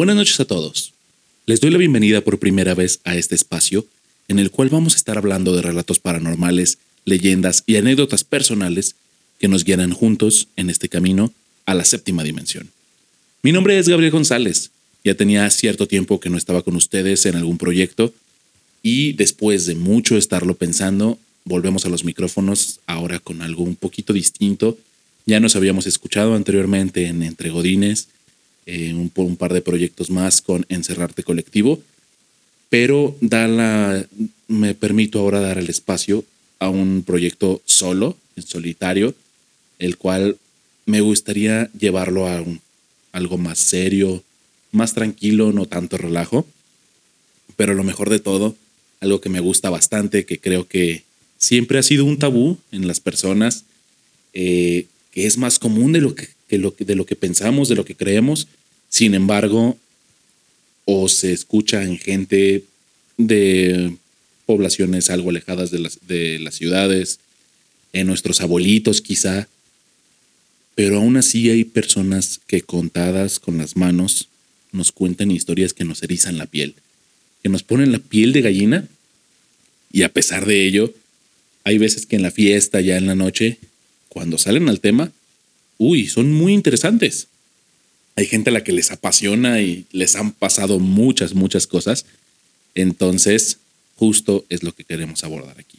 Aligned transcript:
Buenas 0.00 0.16
noches 0.16 0.40
a 0.40 0.46
todos. 0.46 0.94
Les 1.44 1.60
doy 1.60 1.70
la 1.70 1.76
bienvenida 1.76 2.22
por 2.22 2.38
primera 2.38 2.74
vez 2.74 3.00
a 3.04 3.16
este 3.16 3.34
espacio 3.34 3.86
en 4.28 4.38
el 4.38 4.50
cual 4.50 4.70
vamos 4.70 4.94
a 4.94 4.96
estar 4.96 5.18
hablando 5.18 5.54
de 5.54 5.60
relatos 5.60 5.98
paranormales, 5.98 6.78
leyendas 7.04 7.64
y 7.66 7.76
anécdotas 7.76 8.24
personales 8.24 8.94
que 9.38 9.46
nos 9.46 9.62
guiarán 9.62 9.92
juntos 9.92 10.48
en 10.56 10.70
este 10.70 10.88
camino 10.88 11.34
a 11.66 11.74
la 11.74 11.84
séptima 11.84 12.24
dimensión. 12.24 12.70
Mi 13.42 13.52
nombre 13.52 13.78
es 13.78 13.90
Gabriel 13.90 14.12
González. 14.12 14.70
Ya 15.04 15.16
tenía 15.16 15.50
cierto 15.50 15.86
tiempo 15.86 16.18
que 16.18 16.30
no 16.30 16.38
estaba 16.38 16.62
con 16.62 16.76
ustedes 16.76 17.26
en 17.26 17.36
algún 17.36 17.58
proyecto 17.58 18.14
y 18.82 19.12
después 19.12 19.66
de 19.66 19.74
mucho 19.74 20.16
estarlo 20.16 20.54
pensando, 20.54 21.18
volvemos 21.44 21.84
a 21.84 21.90
los 21.90 22.04
micrófonos 22.04 22.80
ahora 22.86 23.18
con 23.18 23.42
algo 23.42 23.64
un 23.64 23.76
poquito 23.76 24.14
distinto. 24.14 24.78
Ya 25.26 25.40
nos 25.40 25.56
habíamos 25.56 25.86
escuchado 25.86 26.36
anteriormente 26.36 27.04
en 27.04 27.22
Entre 27.22 27.50
Godines, 27.50 28.08
eh, 28.72 28.94
un, 28.94 29.36
par 29.36 29.52
de 29.52 29.62
proyectos 29.62 30.10
más 30.10 30.40
con 30.40 30.64
Encerrarte 30.68 31.24
Colectivo, 31.24 31.82
pero 32.68 33.16
da 33.20 33.48
la, 33.48 34.06
me 34.46 34.76
permito 34.76 35.18
ahora 35.18 35.40
dar 35.40 35.58
el 35.58 35.68
espacio 35.68 36.24
a 36.60 36.68
un 36.68 37.02
proyecto 37.04 37.62
solo, 37.64 38.16
en 38.36 38.44
solitario, 38.44 39.16
el 39.80 39.96
cual 39.96 40.36
me 40.86 41.00
gustaría 41.00 41.68
llevarlo 41.76 42.28
a 42.28 42.40
un, 42.42 42.60
algo 43.10 43.38
más 43.38 43.58
serio, 43.58 44.22
más 44.70 44.94
tranquilo, 44.94 45.50
no 45.50 45.66
tanto 45.66 45.98
relajo, 45.98 46.46
pero 47.56 47.74
lo 47.74 47.82
mejor 47.82 48.08
de 48.08 48.20
todo, 48.20 48.54
algo 49.00 49.20
que 49.20 49.30
me 49.30 49.40
gusta 49.40 49.68
bastante, 49.68 50.26
que 50.26 50.38
creo 50.38 50.68
que 50.68 51.02
siempre 51.38 51.80
ha 51.80 51.82
sido 51.82 52.04
un 52.04 52.18
tabú 52.18 52.58
en 52.70 52.86
las 52.86 53.00
personas, 53.00 53.64
eh, 54.32 54.86
que 55.10 55.26
es 55.26 55.38
más 55.38 55.58
común 55.58 55.90
de 55.90 56.02
lo 56.02 56.14
que, 56.14 56.28
de 56.48 56.94
lo 56.94 57.04
que 57.04 57.16
pensamos, 57.16 57.68
de 57.68 57.74
lo 57.74 57.84
que 57.84 57.96
creemos. 57.96 58.46
Sin 58.90 59.14
embargo, 59.14 59.78
o 60.84 61.08
se 61.08 61.32
escucha 61.32 61.82
en 61.82 61.98
gente 61.98 62.64
de 63.16 63.96
poblaciones 64.44 65.08
algo 65.08 65.30
alejadas 65.30 65.70
de 65.70 65.78
las, 65.78 66.06
de 66.06 66.38
las 66.40 66.56
ciudades, 66.56 67.20
en 67.92 68.06
nuestros 68.06 68.40
abuelitos 68.40 69.00
quizá, 69.00 69.48
pero 70.74 70.98
aún 70.98 71.16
así 71.16 71.50
hay 71.50 71.64
personas 71.64 72.40
que 72.46 72.62
contadas 72.62 73.38
con 73.38 73.58
las 73.58 73.76
manos 73.76 74.28
nos 74.72 74.92
cuentan 74.92 75.30
historias 75.30 75.72
que 75.72 75.84
nos 75.84 76.02
erizan 76.02 76.38
la 76.38 76.46
piel, 76.46 76.74
que 77.42 77.48
nos 77.48 77.62
ponen 77.62 77.92
la 77.92 77.98
piel 77.98 78.32
de 78.32 78.42
gallina 78.42 78.88
y 79.92 80.02
a 80.02 80.12
pesar 80.12 80.46
de 80.46 80.66
ello 80.66 80.94
hay 81.64 81.78
veces 81.78 82.06
que 82.06 82.16
en 82.16 82.22
la 82.22 82.30
fiesta, 82.30 82.80
ya 82.80 82.96
en 82.96 83.06
la 83.06 83.14
noche, 83.14 83.58
cuando 84.08 84.38
salen 84.38 84.68
al 84.68 84.80
tema, 84.80 85.12
uy, 85.78 86.06
son 86.06 86.32
muy 86.32 86.52
interesantes. 86.52 87.28
Hay 88.16 88.26
gente 88.26 88.50
a 88.50 88.52
la 88.52 88.64
que 88.64 88.72
les 88.72 88.90
apasiona 88.90 89.60
y 89.60 89.86
les 89.92 90.16
han 90.16 90.32
pasado 90.32 90.78
muchas, 90.78 91.34
muchas 91.34 91.66
cosas. 91.66 92.06
Entonces, 92.74 93.58
justo 93.96 94.44
es 94.48 94.62
lo 94.62 94.74
que 94.74 94.84
queremos 94.84 95.24
abordar 95.24 95.58
aquí. 95.58 95.78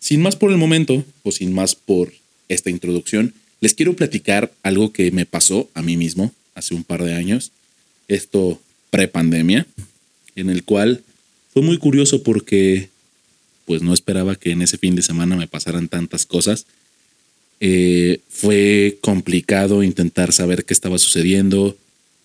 Sin 0.00 0.20
más 0.20 0.36
por 0.36 0.50
el 0.50 0.58
momento, 0.58 1.04
o 1.22 1.32
sin 1.32 1.52
más 1.52 1.74
por 1.74 2.12
esta 2.48 2.70
introducción, 2.70 3.34
les 3.60 3.74
quiero 3.74 3.94
platicar 3.94 4.52
algo 4.62 4.92
que 4.92 5.10
me 5.12 5.26
pasó 5.26 5.70
a 5.74 5.82
mí 5.82 5.96
mismo 5.96 6.32
hace 6.54 6.74
un 6.74 6.84
par 6.84 7.04
de 7.04 7.14
años, 7.14 7.52
esto 8.08 8.60
pre-pandemia, 8.90 9.66
en 10.34 10.50
el 10.50 10.64
cual 10.64 11.02
fue 11.52 11.62
muy 11.62 11.78
curioso 11.78 12.22
porque 12.22 12.88
pues 13.64 13.82
no 13.82 13.94
esperaba 13.94 14.34
que 14.36 14.50
en 14.50 14.62
ese 14.62 14.78
fin 14.78 14.96
de 14.96 15.02
semana 15.02 15.36
me 15.36 15.46
pasaran 15.46 15.88
tantas 15.88 16.26
cosas. 16.26 16.66
Eh, 17.64 18.18
fue 18.28 18.98
complicado 19.02 19.84
intentar 19.84 20.32
saber 20.32 20.64
qué 20.64 20.74
estaba 20.74 20.98
sucediendo, 20.98 21.76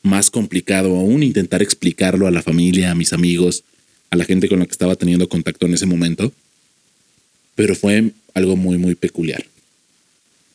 más 0.01 0.31
complicado 0.31 0.95
aún 0.95 1.21
intentar 1.21 1.61
explicarlo 1.61 2.25
a 2.25 2.31
la 2.31 2.41
familia, 2.41 2.89
a 2.89 2.95
mis 2.95 3.13
amigos, 3.13 3.63
a 4.09 4.15
la 4.15 4.25
gente 4.25 4.49
con 4.49 4.57
la 4.57 4.65
que 4.65 4.71
estaba 4.71 4.95
teniendo 4.95 5.29
contacto 5.29 5.67
en 5.67 5.75
ese 5.75 5.85
momento, 5.85 6.33
pero 7.53 7.75
fue 7.75 8.13
algo 8.33 8.55
muy, 8.55 8.79
muy 8.79 8.95
peculiar. 8.95 9.45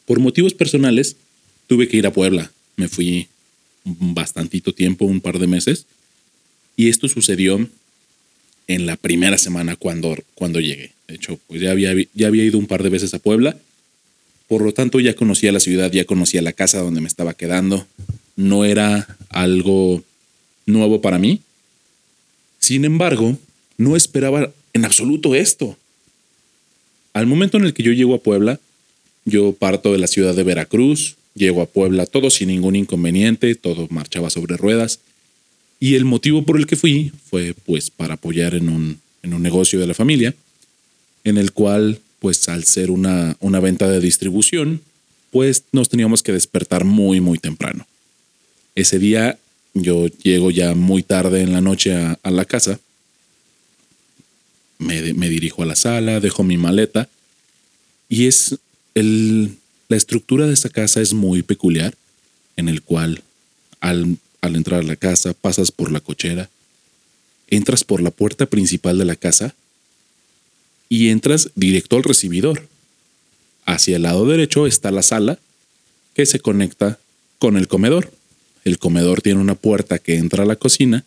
Por 0.05 0.19
motivos 0.19 0.53
personales, 0.53 1.15
tuve 1.69 1.87
que 1.87 1.99
ir 1.99 2.07
a 2.09 2.13
Puebla. 2.13 2.51
Me 2.75 2.89
fui 2.89 3.29
bastantito 3.85 4.75
tiempo, 4.75 5.05
un 5.05 5.21
par 5.21 5.39
de 5.39 5.47
meses, 5.47 5.87
y 6.77 6.89
esto 6.89 7.07
sucedió 7.07 7.69
en 8.67 8.87
la 8.87 8.97
primera 8.97 9.39
semana 9.39 9.77
cuando, 9.77 10.17
cuando 10.35 10.59
llegué. 10.59 10.91
De 11.07 11.15
hecho, 11.15 11.39
pues 11.47 11.61
ya 11.61 11.71
había, 11.71 11.95
ya 12.15 12.27
había 12.27 12.43
ido 12.43 12.59
un 12.59 12.67
par 12.67 12.83
de 12.83 12.89
veces 12.89 13.15
a 13.15 13.21
Puebla. 13.21 13.57
Por 14.53 14.61
lo 14.61 14.75
tanto, 14.75 15.01
ya 15.01 15.17
conocía 15.17 15.51
la 15.51 15.61
ciudad, 15.61 15.91
ya 15.91 16.05
conocía 16.05 16.43
la 16.43 16.53
casa 16.53 16.83
donde 16.83 17.01
me 17.01 17.09
estaba 17.09 17.33
quedando. 17.33 17.87
No 18.37 18.67
era 18.67 19.17
algo 19.31 20.05
nuevo 20.67 21.01
para 21.01 21.19
mí. 21.19 21.41
Sin 22.59 22.85
embargo, 22.85 23.39
no 23.79 23.97
esperaba 23.97 24.53
en 24.75 24.85
absoluto 24.85 25.35
esto. 25.35 25.79
Al 27.15 27.27
momento 27.27 27.57
en 27.57 27.65
el 27.65 27.73
que 27.73 27.83
yo 27.83 27.93
llego 27.93 28.15
a 28.15 28.23
Puebla, 28.23 28.61
yo 29.25 29.55
parto 29.55 29.91
de 29.91 29.99
la 29.99 30.07
ciudad 30.07 30.35
de 30.35 30.43
Veracruz, 30.43 31.17
llego 31.35 31.63
a 31.63 31.67
Puebla 31.67 32.05
todo 32.05 32.29
sin 32.29 32.49
ningún 32.49 32.77
inconveniente, 32.77 33.55
todo 33.55 33.87
marchaba 33.89 34.29
sobre 34.29 34.59
ruedas. 34.59 35.01
Y 35.81 35.95
el 35.95 36.05
motivo 36.05 36.43
por 36.45 36.59
el 36.59 36.67
que 36.67 36.77
fui 36.77 37.11
fue 37.31 37.55
pues 37.65 37.91
para 37.91 38.15
apoyar 38.17 38.55
en 38.55 38.69
un, 38.69 39.01
en 39.23 39.33
un 39.33 39.41
negocio 39.41 39.81
de 39.81 39.87
la 39.87 39.95
familia, 39.95 40.35
en 41.25 41.39
el 41.39 41.53
cual 41.53 42.02
pues 42.23 42.49
al 42.49 42.63
ser 42.63 42.93
una, 42.93 43.37
una 43.41 43.59
venta 43.59 43.89
de 43.89 43.99
distribución, 43.99 44.81
pues 45.33 45.65
nos 45.73 45.89
teníamos 45.89 46.23
que 46.23 46.31
despertar 46.33 46.85
muy, 46.85 47.21
muy 47.21 47.37
temprano. 47.37 47.85
Ese 48.77 49.01
día 49.01 49.39
yo 49.75 50.07
llego 50.07 50.53
ya 50.53 50.75
muy 50.75 51.03
tarde 51.03 51.43
en 51.43 51.53
la 51.53 51.61
noche 51.61 51.95
a, 51.95 52.31
la 52.31 52.45
casa, 52.45 52.79
me, 54.79 55.13
me, 55.15 55.29
dirijo 55.29 55.65
a 55.65 55.67
la 55.67 55.75
sala, 55.75 56.21
dejo 56.21 56.45
mi 56.45 56.57
maleta 56.57 57.09
y 58.09 58.29
es 58.29 58.57
el, 58.95 59.57
la 59.89 59.97
estructura 59.97 60.47
de 60.47 60.55
esta 60.55 60.69
casa 60.69 61.01
es 61.01 61.13
muy 61.13 61.43
peculiar, 61.43 61.95
en 62.57 62.69
el 62.69 62.83
cual 62.83 63.23
al 63.81 64.17
al 64.43 64.57
entrar 64.57 64.81
a 64.81 64.83
la 64.83 64.97
casa, 64.97 65.33
pasas 65.33 65.71
por 65.71 65.91
la 65.91 66.01
cochera, 66.01 66.51
entras 67.49 67.85
por 67.85 68.03
la 68.03 68.11
puerta 68.11 68.47
principal 68.47 68.99
de 68.99 69.05
la 69.07 69.17
casa 69.17 69.55
y 70.93 71.09
entras 71.09 71.49
directo 71.55 71.97
al 71.97 72.03
recibidor. 72.03 72.69
Hacia 73.65 73.97
el 73.97 74.03
lado 74.03 74.27
derecho 74.27 74.67
está 74.67 74.91
la 74.91 75.01
sala 75.01 75.39
que 76.13 76.27
se 76.27 76.39
conecta 76.39 76.99
con 77.39 77.57
el 77.57 77.67
comedor. 77.67 78.13
El 78.67 78.79
comedor 78.79 79.23
tiene 79.23 79.41
una 79.41 79.55
puerta 79.55 79.99
que 79.99 80.17
entra 80.17 80.43
a 80.43 80.47
la 80.47 80.57
cocina 80.57 81.03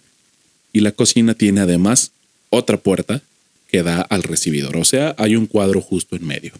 y 0.74 0.80
la 0.80 0.92
cocina 0.92 1.36
tiene 1.36 1.62
además 1.62 2.10
otra 2.50 2.78
puerta 2.78 3.22
que 3.70 3.84
da 3.84 4.02
al 4.02 4.24
recibidor. 4.24 4.76
O 4.78 4.86
sea, 4.86 5.14
hay 5.20 5.36
un 5.36 5.46
cuadro 5.46 5.82
justo 5.82 6.16
en 6.16 6.26
medio. 6.26 6.54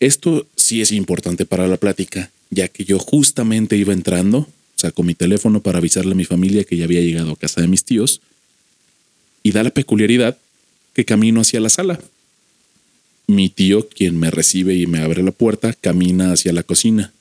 Esto 0.00 0.48
sí 0.56 0.82
es 0.82 0.90
importante 0.90 1.46
para 1.46 1.68
la 1.68 1.76
plática, 1.76 2.32
ya 2.50 2.66
que 2.66 2.84
yo 2.84 2.98
justamente 2.98 3.76
iba 3.76 3.92
entrando 3.92 4.48
Saco 4.74 5.04
mi 5.04 5.14
teléfono 5.14 5.60
para 5.60 5.78
avisarle 5.78 6.10
a 6.10 6.16
mi 6.16 6.24
familia 6.24 6.64
que 6.64 6.76
ya 6.76 6.86
había 6.86 7.02
llegado 7.02 7.30
a 7.30 7.36
casa 7.36 7.60
de 7.60 7.68
mis 7.68 7.84
tíos. 7.84 8.20
Y 9.44 9.52
da 9.52 9.62
la 9.62 9.70
peculiaridad 9.70 10.36
que 10.94 11.04
camino 11.04 11.40
hacia 11.40 11.60
la 11.60 11.68
sala. 11.68 12.00
Mi 13.26 13.48
tío, 13.48 13.88
quien 13.88 14.18
me 14.18 14.30
recibe 14.30 14.74
y 14.74 14.86
me 14.86 15.00
abre 15.00 15.22
la 15.22 15.32
puerta, 15.32 15.72
camina 15.72 16.32
hacia 16.32 16.52
la 16.52 16.62
cocina. 16.62 17.12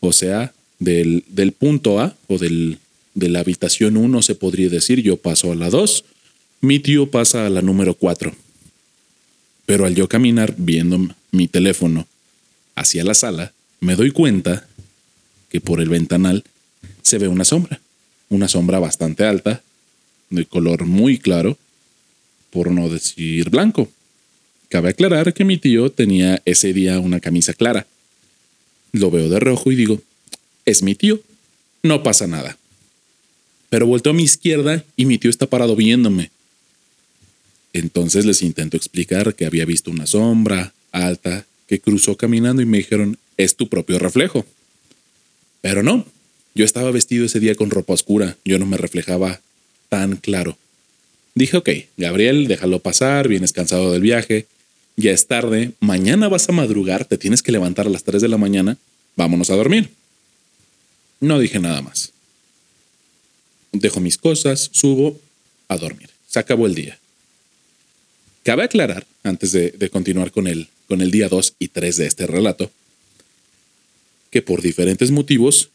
O 0.00 0.12
sea, 0.12 0.52
del, 0.78 1.24
del 1.28 1.52
punto 1.52 2.00
A 2.00 2.16
o 2.28 2.38
del, 2.38 2.78
de 3.14 3.28
la 3.28 3.40
habitación 3.40 3.96
1 3.96 4.22
se 4.22 4.34
podría 4.34 4.68
decir, 4.68 5.02
yo 5.02 5.16
paso 5.16 5.52
a 5.52 5.54
la 5.54 5.70
2, 5.70 6.04
mi 6.60 6.78
tío 6.78 7.10
pasa 7.10 7.46
a 7.46 7.50
la 7.50 7.62
número 7.62 7.94
4. 7.94 8.32
Pero 9.64 9.86
al 9.86 9.94
yo 9.94 10.08
caminar 10.08 10.54
viendo 10.56 10.98
mi 11.32 11.48
teléfono 11.48 12.06
hacia 12.74 13.04
la 13.04 13.14
sala, 13.14 13.52
me 13.80 13.96
doy 13.96 14.10
cuenta 14.10 14.66
que 15.48 15.60
por 15.60 15.80
el 15.80 15.88
ventanal 15.88 16.44
se 17.02 17.18
ve 17.18 17.28
una 17.28 17.44
sombra, 17.44 17.80
una 18.28 18.48
sombra 18.48 18.78
bastante 18.78 19.24
alta, 19.24 19.62
de 20.30 20.44
color 20.44 20.84
muy 20.84 21.18
claro, 21.18 21.56
por 22.56 22.70
no 22.70 22.88
decir 22.88 23.50
blanco. 23.50 23.92
Cabe 24.70 24.88
aclarar 24.88 25.34
que 25.34 25.44
mi 25.44 25.58
tío 25.58 25.92
tenía 25.92 26.40
ese 26.46 26.72
día 26.72 26.98
una 27.00 27.20
camisa 27.20 27.52
clara. 27.52 27.86
Lo 28.92 29.10
veo 29.10 29.28
de 29.28 29.38
rojo 29.38 29.70
y 29.72 29.76
digo, 29.76 30.00
es 30.64 30.82
mi 30.82 30.94
tío, 30.94 31.20
no 31.82 32.02
pasa 32.02 32.26
nada. 32.26 32.56
Pero 33.68 33.86
vuelto 33.86 34.08
a 34.08 34.14
mi 34.14 34.22
izquierda 34.22 34.82
y 34.96 35.04
mi 35.04 35.18
tío 35.18 35.28
está 35.28 35.46
parado 35.46 35.76
viéndome. 35.76 36.30
Entonces 37.74 38.24
les 38.24 38.40
intento 38.40 38.78
explicar 38.78 39.34
que 39.34 39.44
había 39.44 39.66
visto 39.66 39.90
una 39.90 40.06
sombra 40.06 40.72
alta 40.92 41.44
que 41.66 41.78
cruzó 41.78 42.16
caminando 42.16 42.62
y 42.62 42.64
me 42.64 42.78
dijeron, 42.78 43.18
es 43.36 43.56
tu 43.56 43.68
propio 43.68 43.98
reflejo. 43.98 44.46
Pero 45.60 45.82
no, 45.82 46.06
yo 46.54 46.64
estaba 46.64 46.90
vestido 46.90 47.26
ese 47.26 47.38
día 47.38 47.54
con 47.54 47.68
ropa 47.68 47.92
oscura, 47.92 48.38
yo 48.46 48.58
no 48.58 48.64
me 48.64 48.78
reflejaba 48.78 49.42
tan 49.90 50.16
claro. 50.16 50.56
Dije, 51.36 51.58
ok, 51.58 51.68
Gabriel, 51.98 52.48
déjalo 52.48 52.80
pasar, 52.80 53.28
vienes 53.28 53.52
cansado 53.52 53.92
del 53.92 54.00
viaje, 54.00 54.46
ya 54.96 55.10
es 55.10 55.26
tarde, 55.26 55.72
mañana 55.80 56.28
vas 56.28 56.48
a 56.48 56.52
madrugar, 56.52 57.04
te 57.04 57.18
tienes 57.18 57.42
que 57.42 57.52
levantar 57.52 57.86
a 57.86 57.90
las 57.90 58.04
3 58.04 58.22
de 58.22 58.28
la 58.28 58.38
mañana, 58.38 58.78
vámonos 59.16 59.50
a 59.50 59.54
dormir. 59.54 59.90
No 61.20 61.38
dije 61.38 61.58
nada 61.58 61.82
más. 61.82 62.12
dejo 63.70 64.00
mis 64.00 64.16
cosas, 64.16 64.70
subo 64.72 65.20
a 65.68 65.76
dormir. 65.76 66.08
Se 66.26 66.38
acabó 66.38 66.66
el 66.66 66.74
día. 66.74 66.98
Cabe 68.42 68.62
aclarar, 68.62 69.06
antes 69.22 69.52
de, 69.52 69.90
continuar 69.90 70.32
con 70.32 70.46
el, 70.46 70.68
con 70.88 71.02
el 71.02 71.10
día 71.10 71.28
2 71.28 71.56
y 71.58 71.68
3 71.68 71.98
de 71.98 72.06
este 72.06 72.26
relato, 72.26 72.70
que 74.30 74.40
por 74.40 74.62
diferentes 74.62 75.10
motivos, 75.10 75.68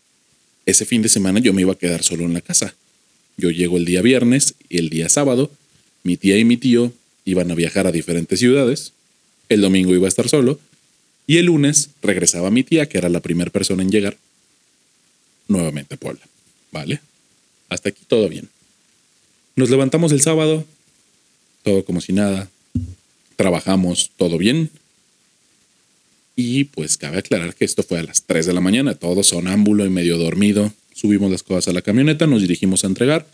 ese 0.66 0.86
fin 0.86 1.04
de 1.04 1.10
semana 1.10 1.40
yo 1.40 1.54
me 1.54 1.62
iba 1.62 1.74
a 1.74 1.78
quedar 1.78 2.02
solo 2.02 2.24
en 2.24 2.34
la 2.34 2.42
casa. 2.42 2.74
Yo 3.38 3.50
llego 3.50 3.78
el 3.78 3.86
día 3.86 4.02
viernes 4.02 4.56
y 4.70 4.78
el 4.78 4.90
día 4.90 5.10
sábado, 5.10 5.52
mi 6.04 6.18
tía 6.18 6.38
y 6.38 6.46
mi 6.46 6.58
tío 6.58 6.94
iban 7.26 7.52
a 7.52 7.56
viajar 7.56 7.88
a 7.88 7.92
diferentes 7.92 8.40
ciudades, 8.40 8.94
el 9.50 9.62
domingo 9.62 9.94
iba 9.94 10.08
a 10.08 10.10
estar 10.10 10.30
solo, 10.30 10.60
y 11.28 11.38
el 11.38 11.46
lunes 11.46 11.90
regresaba 12.02 12.52
mi 12.52 12.64
tía, 12.64 12.88
que 12.88 12.98
era 12.98 13.10
la 13.10 13.20
primera 13.20 13.52
persona 13.52 13.84
en 13.84 13.92
llegar, 13.92 14.18
nuevamente 15.48 15.96
a 15.96 15.98
Puebla. 15.98 16.22
¿Vale? 16.72 17.02
Hasta 17.70 17.90
aquí 17.90 18.02
todo 18.08 18.30
bien. 18.30 18.50
Nos 19.56 19.70
levantamos 19.70 20.12
el 20.12 20.22
sábado, 20.22 20.66
todo 21.64 21.86
como 21.86 22.02
si 22.02 22.14
nada, 22.14 22.50
trabajamos 23.36 24.12
todo 24.18 24.38
bien. 24.38 24.70
Y 26.36 26.66
pues 26.66 26.98
cabe 26.98 27.20
aclarar 27.20 27.56
que 27.56 27.66
esto 27.66 27.84
fue 27.84 28.00
a 28.00 28.04
las 28.04 28.24
3 28.24 28.46
de 28.46 28.54
la 28.54 28.62
mañana, 28.62 28.96
todo 28.96 29.24
sonámbulo 29.24 29.86
y 29.86 29.90
medio 29.90 30.18
dormido. 30.18 30.74
Subimos 31.02 31.32
las 31.32 31.42
cosas 31.42 31.68
a 31.68 31.74
la 31.74 31.82
camioneta, 31.82 32.28
nos 32.28 32.44
dirigimos 32.44 32.84
a 32.84 32.88
entregar. 32.88 33.26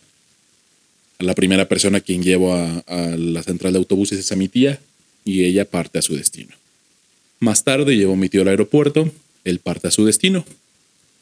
A 1.20 1.24
la 1.26 1.36
primera 1.36 1.68
persona 1.68 1.98
a 1.98 2.02
quien 2.02 2.24
llevo 2.24 2.56
a, 2.56 2.82
la 3.18 3.44
central 3.44 3.74
de 3.74 3.80
autobuses 3.80 4.18
es 4.20 4.32
a 4.32 4.38
mi 4.38 4.48
tía 4.48 4.80
y 5.26 5.44
ella 5.44 5.70
parte 5.70 6.00
a 6.00 6.02
su 6.02 6.16
destino. 6.16 6.56
Más 7.42 7.66
tarde 7.66 7.98
llevo 7.98 8.14
a 8.14 8.16
mi 8.16 8.30
tío 8.30 8.44
al 8.44 8.48
aeropuerto, 8.48 9.12
él 9.44 9.60
parte 9.60 9.90
a 9.90 9.92
su 9.92 10.06
destino. 10.06 10.46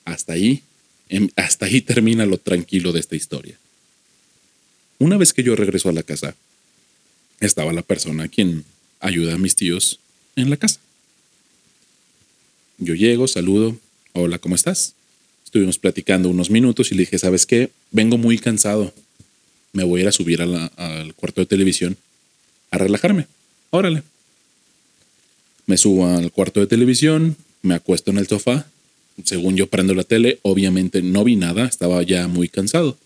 Hasta 0.04 0.34
ahí, 0.34 0.62
em, 1.10 1.30
hasta 1.36 1.66
ahí 1.66 1.82
termina 1.82 2.28
lo 2.28 2.38
tranquilo 2.38 2.92
de 2.92 3.00
esta 3.00 3.16
historia. 3.16 3.58
Una 5.00 5.18
vez 5.18 5.34
que 5.34 5.42
yo 5.42 5.56
regreso 5.56 5.90
a 5.90 5.94
la 5.94 6.04
casa, 6.04 6.36
estaba 7.40 7.74
la 7.74 7.82
persona 7.82 8.28
quien 8.28 8.66
ayuda 9.00 9.34
a 9.34 9.40
mis 9.40 9.56
tíos 9.56 10.00
en 10.36 10.52
la 10.52 10.58
casa. 10.58 10.80
Yo 12.78 12.94
llego, 12.94 13.28
saludo, 13.28 13.76
hola, 14.14 14.38
¿cómo 14.38 14.54
estás? 14.54 14.94
Estuvimos 15.56 15.80
platicando 15.80 16.28
unos 16.28 16.50
minutos 16.50 16.92
y 16.92 16.96
le 16.96 17.04
dije, 17.04 17.18
¿sabes 17.18 17.46
qué? 17.46 17.70
Vengo 17.92 18.18
muy 18.18 18.38
cansado. 18.38 18.94
Me 19.72 19.86
voy 19.86 20.02
a 20.02 20.04
ir 20.04 20.08
a 20.10 20.12
subir 20.12 20.42
al 20.42 21.14
cuarto 21.16 21.40
de 21.40 21.46
televisión 21.46 21.96
a 22.72 22.78
relajarme. 22.78 23.28
Órale. 23.70 24.04
Me 25.66 25.78
subo 25.78 26.08
al 26.08 26.30
cuarto 26.34 26.60
de 26.60 26.68
televisión, 26.68 27.38
me 27.62 27.74
acuesto 27.74 28.12
en 28.12 28.18
el 28.18 28.28
sofá. 28.28 28.68
Según 29.24 29.56
yo 29.56 29.68
prendo 29.68 29.94
la 29.94 30.04
tele, 30.04 30.40
obviamente 30.42 31.02
no 31.02 31.24
vi 31.24 31.38
nada, 31.38 31.68
estaba 31.68 32.04
ya 32.04 32.28
muy 32.28 32.50
cansado. 32.50 32.98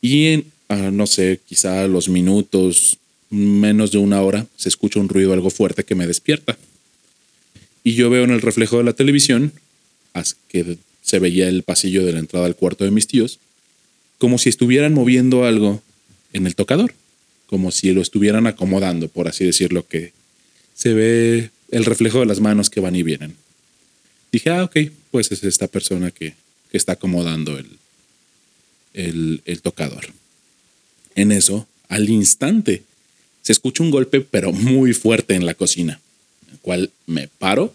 Y 0.00 0.26
en, 0.32 0.46
ah, 0.68 0.90
no 0.90 1.06
sé, 1.06 1.38
quizá 1.46 1.84
a 1.84 1.86
los 1.86 2.08
minutos, 2.08 2.98
menos 3.30 3.92
de 3.92 3.98
una 3.98 4.20
hora, 4.20 4.48
se 4.56 4.68
escucha 4.68 4.98
un 4.98 5.08
ruido 5.08 5.32
algo 5.32 5.50
fuerte 5.50 5.84
que 5.84 5.94
me 5.94 6.08
despierta. 6.08 6.58
Y 7.84 7.94
yo 7.94 8.10
veo 8.10 8.24
en 8.24 8.30
el 8.30 8.40
reflejo 8.40 8.78
de 8.78 8.82
la 8.82 8.94
televisión, 8.94 9.52
que 10.48 10.76
se 11.10 11.18
veía 11.18 11.48
el 11.48 11.64
pasillo 11.64 12.06
de 12.06 12.12
la 12.12 12.20
entrada 12.20 12.46
al 12.46 12.54
cuarto 12.54 12.84
de 12.84 12.92
mis 12.92 13.08
tíos, 13.08 13.40
como 14.18 14.38
si 14.38 14.48
estuvieran 14.48 14.94
moviendo 14.94 15.44
algo 15.44 15.82
en 16.32 16.46
el 16.46 16.54
tocador, 16.54 16.94
como 17.48 17.72
si 17.72 17.90
lo 17.90 18.00
estuvieran 18.00 18.46
acomodando, 18.46 19.08
por 19.08 19.26
así 19.26 19.44
decirlo, 19.44 19.88
que 19.88 20.12
se 20.72 20.94
ve 20.94 21.50
el 21.72 21.84
reflejo 21.84 22.20
de 22.20 22.26
las 22.26 22.38
manos 22.38 22.70
que 22.70 22.78
van 22.78 22.94
y 22.94 23.02
vienen. 23.02 23.34
Dije, 24.30 24.50
ah, 24.50 24.62
ok, 24.62 24.76
pues 25.10 25.32
es 25.32 25.42
esta 25.42 25.66
persona 25.66 26.12
que, 26.12 26.34
está 26.72 26.92
acomodando 26.92 27.58
el, 27.58 27.66
el, 28.94 29.42
el 29.44 29.60
tocador. 29.60 30.12
En 31.16 31.32
eso, 31.32 31.66
al 31.88 32.08
instante, 32.08 32.84
se 33.42 33.50
escucha 33.50 33.82
un 33.82 33.90
golpe, 33.90 34.20
pero 34.20 34.52
muy 34.52 34.92
fuerte 34.92 35.34
en 35.34 35.44
la 35.44 35.54
cocina, 35.54 36.00
el 36.52 36.58
cual 36.60 36.92
me 37.06 37.26
paro 37.26 37.74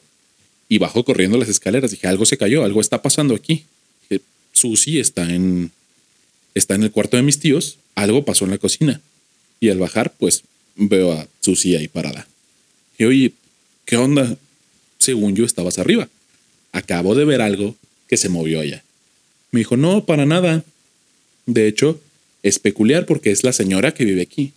y 0.67 0.77
bajo 0.77 1.03
corriendo 1.05 1.37
las 1.37 1.49
escaleras. 1.49 1.91
Dije, 1.91 2.07
algo 2.07 2.25
se 2.25 2.37
cayó, 2.37 2.63
algo 2.63 2.81
está 2.81 3.01
pasando 3.01 3.35
aquí. 3.35 3.65
Susi 4.51 4.99
está 4.99 5.33
en, 5.33 5.71
está 6.53 6.75
en 6.75 6.83
el 6.83 6.91
cuarto 6.91 7.17
de 7.17 7.23
mis 7.23 7.39
tíos, 7.39 7.77
algo 7.93 8.23
pasó 8.23 8.45
en 8.45 8.51
la 8.51 8.57
cocina. 8.57 9.01
Y 9.59 9.69
al 9.69 9.79
bajar, 9.79 10.13
pues 10.17 10.43
veo 10.75 11.11
a 11.11 11.27
Susi 11.41 11.75
ahí 11.75 11.87
parada. 11.87 12.27
Y 12.97 13.03
oye, 13.03 13.33
¿qué 13.85 13.97
onda? 13.97 14.37
Según 14.97 15.35
yo 15.35 15.45
estabas 15.45 15.77
arriba. 15.77 16.07
Acabo 16.71 17.15
de 17.15 17.25
ver 17.25 17.41
algo 17.41 17.75
que 18.07 18.17
se 18.17 18.29
movió 18.29 18.61
allá. 18.61 18.83
Me 19.51 19.59
dijo, 19.59 19.77
no, 19.77 20.05
para 20.05 20.25
nada. 20.25 20.63
De 21.45 21.67
hecho, 21.67 22.01
es 22.43 22.59
peculiar 22.59 23.05
porque 23.05 23.31
es 23.31 23.43
la 23.43 23.53
señora 23.53 23.93
que 23.93 24.05
vive 24.05 24.21
aquí. 24.21 24.53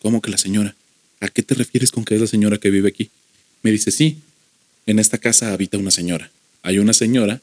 ¿Cómo 0.00 0.20
que 0.20 0.30
la 0.30 0.38
señora? 0.38 0.76
¿A 1.20 1.28
qué 1.28 1.42
te 1.42 1.54
refieres 1.54 1.90
con 1.90 2.04
que 2.04 2.14
es 2.14 2.20
la 2.20 2.26
señora 2.26 2.58
que 2.58 2.70
vive 2.70 2.88
aquí? 2.88 3.10
Me 3.62 3.72
dice, 3.72 3.90
sí, 3.90 4.18
en 4.86 4.98
esta 4.98 5.18
casa 5.18 5.52
habita 5.52 5.78
una 5.78 5.90
señora. 5.90 6.30
Hay 6.62 6.78
una 6.78 6.92
señora 6.92 7.40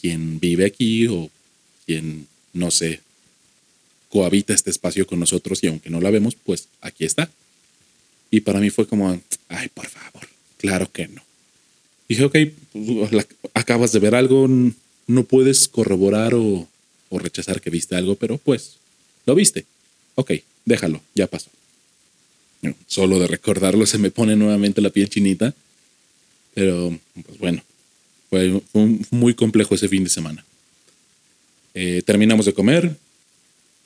quien 0.00 0.38
vive 0.38 0.66
aquí 0.66 1.06
o 1.08 1.30
quien, 1.86 2.26
no 2.52 2.70
sé, 2.70 3.00
cohabita 4.10 4.54
este 4.54 4.70
espacio 4.70 5.06
con 5.06 5.18
nosotros 5.18 5.62
y 5.62 5.66
aunque 5.66 5.90
no 5.90 6.00
la 6.00 6.10
vemos, 6.10 6.36
pues 6.36 6.68
aquí 6.80 7.04
está. 7.04 7.30
Y 8.30 8.40
para 8.40 8.60
mí 8.60 8.70
fue 8.70 8.86
como, 8.86 9.20
ay, 9.48 9.68
por 9.72 9.86
favor, 9.86 10.28
claro 10.58 10.90
que 10.90 11.08
no. 11.08 11.22
Dije, 12.08 12.24
ok, 12.24 12.36
acabas 13.54 13.92
de 13.92 13.98
ver 13.98 14.14
algo, 14.14 14.46
no 15.06 15.24
puedes 15.24 15.68
corroborar 15.68 16.34
o, 16.34 16.68
o 17.08 17.18
rechazar 17.18 17.60
que 17.60 17.70
viste 17.70 17.96
algo, 17.96 18.14
pero 18.16 18.38
pues, 18.38 18.76
lo 19.26 19.34
viste. 19.34 19.64
Ok, 20.14 20.32
déjalo, 20.64 21.00
ya 21.14 21.26
pasó. 21.26 21.50
Solo 22.86 23.18
de 23.18 23.26
recordarlo 23.26 23.86
se 23.86 23.98
me 23.98 24.10
pone 24.10 24.36
nuevamente 24.36 24.80
la 24.80 24.90
piel 24.90 25.08
chinita. 25.08 25.54
Pero, 26.54 26.98
pues 27.26 27.38
bueno, 27.38 27.62
fue, 28.30 28.60
muy 29.10 29.34
complejo 29.34 29.74
ese 29.74 29.88
fin 29.88 30.04
de 30.04 30.10
semana. 30.10 30.44
Eh, 31.74 32.02
terminamos 32.04 32.46
de 32.46 32.54
comer. 32.54 32.96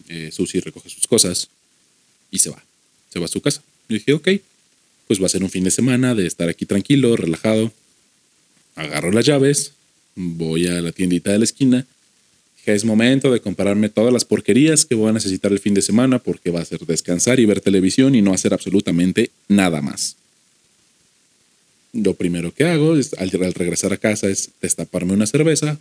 Eh, 0.09 0.31
Susi 0.33 0.61
recoge 0.61 0.89
sus 0.89 1.07
cosas 1.07 1.49
y 2.31 2.39
se 2.39 2.51
va. 2.51 2.63
Se 3.13 3.19
va 3.19 3.27
a 3.27 3.29
su 3.29 3.41
casa. 3.41 3.63
Y 3.89 3.95
dije, 3.95 4.13
ok, 4.13 4.29
pues 5.07 5.21
va 5.21 5.27
a 5.27 5.31
ser 5.31 5.43
un 5.43 5.51
fin 5.51 5.65
de 5.65 5.71
semana 5.71 6.15
de 6.15 6.27
estar 6.27 6.49
aquí 6.49 6.67
tranquilo, 6.67 7.17
relajado. 7.17 7.73
Agarro 8.75 9.11
las 9.11 9.27
llaves, 9.27 9.73
voy 10.15 10.67
a 10.67 10.81
la 10.81 10.93
tiendita 10.93 11.33
de 11.33 11.39
la 11.39 11.45
esquina 11.45 11.87
es 12.75 12.85
momento 12.85 13.33
de 13.33 13.41
comprarme 13.41 13.89
todas 13.89 14.13
las 14.13 14.25
porquerías 14.25 14.85
que 14.85 14.95
voy 14.95 15.11
a 15.11 15.13
necesitar 15.13 15.53
el 15.53 15.59
fin 15.59 15.75
de 15.75 15.83
semana 15.83 16.19
porque 16.19 16.51
va 16.51 16.61
a 16.61 16.65
ser 16.65 16.81
descansar 16.81 17.41
y 17.41 17.47
ver 17.47 17.61
televisión 17.61 18.15
y 18.15 18.23
no 18.23 18.33
hacer 18.33 18.53
absolutamente 18.53 19.31
nada 19.49 19.81
más. 19.81 20.17
Lo 22.03 22.15
primero 22.15 22.53
que 22.53 22.65
hago 22.65 22.97
es, 22.97 23.15
al, 23.15 23.31
regresar 23.31 23.93
a 23.93 23.97
casa 23.97 24.29
es 24.29 24.51
destaparme 24.61 25.13
una 25.13 25.27
cerveza, 25.27 25.79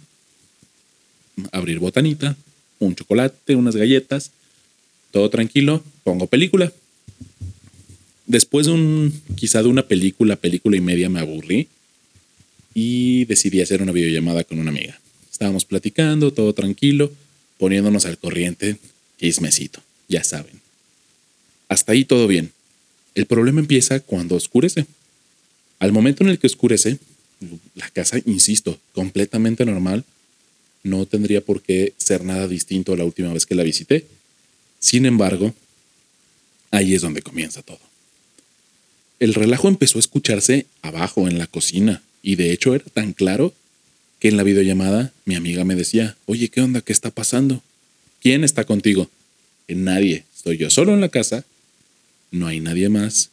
abrir 1.52 1.80
botanita, 1.80 2.36
un 2.80 2.96
chocolate, 2.96 3.56
unas 3.56 3.76
galletas, 3.76 4.32
todo 5.12 5.30
tranquilo, 5.30 5.84
pongo 6.04 6.28
película. 6.28 6.72
Después 8.26 8.66
de 8.68 8.74
un, 8.74 9.22
quizá 9.36 9.62
de 9.62 9.70
una 9.70 9.88
película, 9.88 10.36
película 10.36 10.76
y 10.76 10.82
media 10.82 11.10
me 11.10 11.20
aburrí 11.20 11.68
y 12.74 13.26
decidí 13.26 13.62
hacer 13.62 13.82
una 13.82 13.92
videollamada 13.92 14.44
con 14.44 14.60
una 14.60 14.70
amiga. 14.72 15.00
Estábamos 15.32 15.66
platicando, 15.66 16.34
todo 16.34 16.54
tranquilo, 16.54 17.12
poniéndonos 17.58 18.06
al 18.06 18.18
corriente, 18.18 18.78
chismecito, 19.20 19.82
ya 20.08 20.24
saben. 20.24 20.62
Hasta 21.70 21.94
ahí 21.94 22.06
todo 22.06 22.28
bien. 22.28 22.52
El 23.16 23.26
problema 23.26 23.60
empieza 23.60 24.00
cuando 24.00 24.36
oscurece. 24.36 24.86
Al 25.80 25.92
momento 25.92 26.24
en 26.24 26.30
el 26.30 26.40
que 26.40 26.48
oscurece, 26.48 26.98
la 27.76 27.90
casa, 27.90 28.18
insisto, 28.26 28.80
completamente 28.94 29.66
normal, 29.66 30.04
no 30.84 31.06
tendría 31.06 31.42
por 31.42 31.62
qué 31.62 31.94
ser 31.98 32.24
nada 32.24 32.48
distinto 32.48 32.94
a 32.94 32.98
la 32.98 33.04
última 33.04 33.34
vez 33.34 33.46
que 33.46 33.56
la 33.56 33.64
visité. 33.64 34.06
Sin 34.80 35.06
embargo, 35.06 35.54
ahí 36.72 36.96
es 36.96 37.02
donde 37.02 37.22
comienza 37.22 37.62
todo. 37.62 37.80
El 39.20 39.34
relajo 39.34 39.68
empezó 39.68 39.98
a 39.98 40.02
escucharse 40.02 40.66
abajo 40.82 41.28
en 41.28 41.38
la 41.38 41.48
cocina 41.48 42.02
y 42.22 42.36
de 42.36 42.52
hecho 42.52 42.76
era 42.76 42.86
tan 42.86 43.14
claro 43.14 43.54
que 44.20 44.28
en 44.28 44.38
la 44.38 44.44
videollamada 44.44 45.12
mi 45.26 45.36
amiga 45.36 45.64
me 45.64 45.76
decía, 45.76 46.18
oye, 46.26 46.50
¿qué 46.50 46.62
onda? 46.62 46.82
¿Qué 46.82 46.94
está 46.94 47.12
pasando? 47.12 47.62
¿Quién 48.22 48.44
está 48.44 48.64
contigo? 48.64 49.10
nadie. 49.68 50.24
Estoy 50.34 50.58
yo 50.58 50.70
solo 50.70 50.94
en 50.94 51.02
la 51.02 51.10
casa, 51.10 51.44
no 52.32 52.48
hay 52.48 52.62
nadie 52.62 52.88
más 52.88 53.32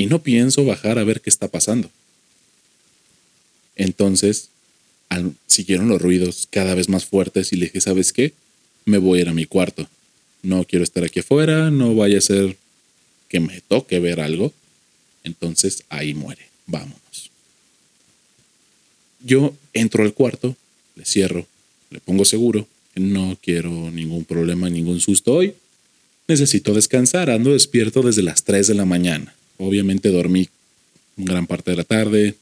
y 0.00 0.06
no 0.06 0.22
pienso 0.22 0.64
bajar 0.64 0.98
a 0.98 1.04
ver 1.04 1.20
qué 1.20 1.28
está 1.28 1.48
pasando. 1.48 1.90
Entonces, 3.76 4.48
siguieron 5.46 5.88
los 5.88 6.00
ruidos 6.00 6.48
cada 6.50 6.74
vez 6.74 6.88
más 6.88 7.04
fuertes 7.04 7.52
y 7.52 7.56
le 7.56 7.66
dije, 7.66 7.80
¿sabes 7.80 8.12
qué? 8.12 8.32
Me 8.84 8.98
voy 8.98 9.18
a 9.18 9.22
ir 9.22 9.28
a 9.28 9.34
mi 9.34 9.46
cuarto. 9.46 9.88
No 10.42 10.64
quiero 10.64 10.84
estar 10.84 11.04
aquí 11.04 11.20
afuera, 11.20 11.70
no 11.70 11.94
vaya 11.94 12.18
a 12.18 12.22
ser 12.22 12.56
que 13.28 13.40
me 13.40 13.60
toque 13.60 14.00
ver 14.00 14.20
algo. 14.20 14.52
Entonces 15.22 15.84
ahí 15.90 16.14
muere. 16.14 16.48
Vámonos. 16.66 17.30
Yo 19.22 19.54
entro 19.74 20.02
al 20.02 20.14
cuarto, 20.14 20.56
le 20.96 21.04
cierro, 21.04 21.46
le 21.90 22.00
pongo 22.00 22.24
seguro 22.24 22.66
no 22.96 23.38
quiero 23.40 23.90
ningún 23.90 24.24
problema, 24.24 24.68
ningún 24.68 25.00
susto 25.00 25.34
hoy. 25.34 25.54
Necesito 26.28 26.74
descansar, 26.74 27.30
ando 27.30 27.52
despierto 27.52 28.02
desde 28.02 28.22
las 28.22 28.44
3 28.44 28.66
de 28.68 28.74
la 28.74 28.84
mañana. 28.84 29.34
Obviamente 29.60 30.08
dormí 30.08 30.48
gran 31.16 31.46
parte 31.46 31.70
de 31.70 31.76
la 31.76 31.84
tarde. 31.84 32.34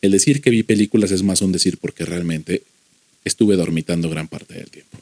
El 0.00 0.12
decir 0.12 0.40
que 0.40 0.50
vi 0.50 0.62
películas 0.62 1.10
es 1.10 1.24
más 1.24 1.42
un 1.42 1.50
decir 1.50 1.78
porque 1.78 2.04
realmente 2.04 2.62
estuve 3.24 3.56
dormitando 3.56 4.08
gran 4.08 4.28
parte 4.28 4.54
del 4.54 4.70
tiempo. 4.70 4.96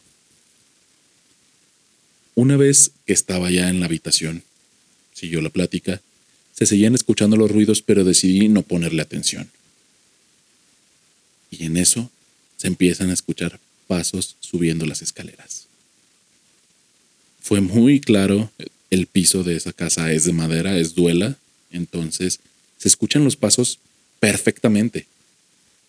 Una 2.35 2.57
vez 2.57 2.93
que 3.05 3.13
estaba 3.13 3.51
ya 3.51 3.69
en 3.69 3.81
la 3.81 3.87
habitación, 3.87 4.43
siguió 5.13 5.43
la 5.43 5.51
plática, 5.51 6.01
se 6.57 6.65
seguían 6.65 6.95
escuchando 6.95 7.37
los 7.37 7.51
ruidos, 7.51 7.83
pero 7.83 8.03
decidí 8.03 8.49
no 8.49 8.63
ponerle 8.63 9.03
atención. 9.03 9.51
Y 11.51 11.65
en 11.65 11.77
eso 11.77 12.11
se 12.57 12.69
empiezan 12.69 13.11
a 13.11 13.15
escuchar 13.15 13.61
pasos 13.87 14.37
subiendo 14.41 14.87
las 14.87 15.03
escaleras. 15.03 15.67
Fue 17.43 17.61
muy 17.61 18.01
claro, 18.01 18.51
el 18.89 19.07
piso 19.07 19.45
de 19.45 19.57
esa 19.57 19.75
casa 19.75 20.13
es 20.13 20.25
de 20.25 20.33
madera, 20.33 20.79
es 20.79 20.95
duela, 20.95 21.37
entonces 21.73 22.41
se 22.79 22.89
escuchan 22.89 23.25
los 23.25 23.37
pasos 23.37 23.79
perfectamente. 24.21 25.07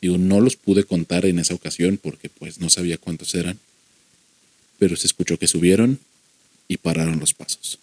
Digo, 0.02 0.18
no 0.18 0.42
los 0.42 0.56
pude 0.56 0.84
contar 0.84 1.26
en 1.26 1.40
esa 1.40 1.54
ocasión 1.54 1.98
porque 2.02 2.30
pues 2.30 2.60
no 2.60 2.70
sabía 2.70 2.98
cuántos 2.98 3.36
eran, 3.36 3.60
pero 4.78 4.96
se 4.96 5.08
escuchó 5.08 5.38
que 5.38 5.48
subieron 5.48 6.00
y 6.68 6.78
pararon 6.78 7.20
los 7.20 7.34
pasos. 7.34 7.80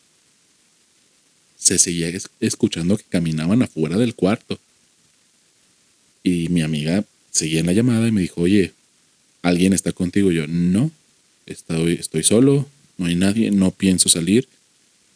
Se 1.59 1.78
seguía 1.78 2.11
escuchando 2.40 2.97
que 2.97 3.04
caminaban 3.04 3.62
afuera 3.62 3.97
del 3.97 4.14
cuarto. 4.14 4.59
Y 6.23 6.49
mi 6.49 6.62
amiga 6.62 7.04
seguía 7.30 7.61
en 7.61 7.66
la 7.66 7.73
llamada 7.73 8.09
y 8.09 8.12
me 8.12 8.21
dijo, 8.23 8.42
oye, 8.42 8.73
¿alguien 9.42 9.73
está 9.73 9.92
contigo? 9.92 10.30
yo, 10.30 10.47
no, 10.47 10.90
estoy, 11.47 11.95
estoy 11.95 12.23
solo, 12.23 12.69
no 12.99 13.07
hay 13.07 13.14
nadie, 13.14 13.50
no 13.50 13.71
pienso 13.71 14.09
salir, 14.09 14.49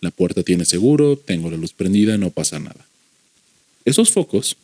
la 0.01 0.11
puerta 0.11 0.43
tiene 0.43 0.65
seguro, 0.65 1.17
tengo 1.17 1.51
la 1.51 1.57
luz 1.57 1.73
prendida, 1.73 2.17
no 2.19 2.31
pasa 2.31 2.59
nada. 2.59 2.87
Esos 3.85 4.11
focos 4.11 4.57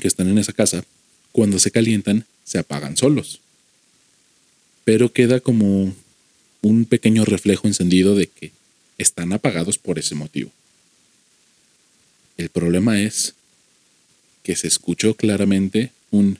que 0.00 0.08
están 0.08 0.28
en 0.28 0.38
esa 0.38 0.52
casa, 0.52 0.84
cuando 1.32 1.58
se 1.58 1.70
calientan, 1.70 2.26
se 2.44 2.58
apagan 2.58 2.96
solos. 2.96 3.40
Pero 4.84 5.12
queda 5.12 5.40
como 5.40 5.94
un 6.62 6.84
pequeño 6.84 7.24
reflejo 7.24 7.66
encendido 7.66 8.14
de 8.14 8.26
que 8.26 8.52
están 8.98 9.32
apagados 9.32 9.78
por 9.78 9.98
ese 9.98 10.14
motivo. 10.14 10.50
El 12.36 12.48
problema 12.48 13.00
es 13.00 13.34
que 14.42 14.56
se 14.56 14.66
escuchó 14.66 15.14
claramente 15.14 15.92
un 16.10 16.38